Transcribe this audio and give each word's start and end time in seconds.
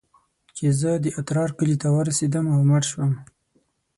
چې 0.55 0.65
زه 0.79 0.91
د 1.03 1.05
اترار 1.19 1.49
کلي 1.57 1.77
ته 1.81 1.87
ورسېدم 1.95 2.45
او 2.53 2.59
مړ 2.69 2.83
سوم. 2.91 3.13